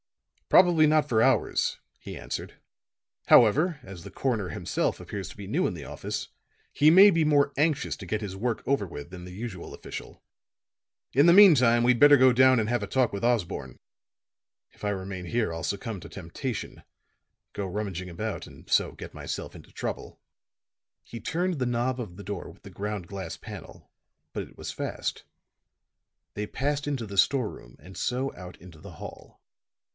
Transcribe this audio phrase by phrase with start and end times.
[0.49, 2.55] "Probably not for hours," he answered.
[3.27, 6.27] "However, as the coroner himself appears to be new in the office,
[6.73, 10.23] he may be more anxious to get his work over with than the usual official.
[11.13, 13.77] In the mean time we'd better go down and have a talk with Osborne.
[14.71, 16.83] If I remain here I'll succumb to temptation,
[17.53, 20.19] go rummaging about and so get myself into trouble."
[21.03, 23.89] He turned the knob of the door with the ground glass panel;
[24.33, 25.23] but it was fast.
[26.33, 29.37] They passed into the store room, and so out into the hall.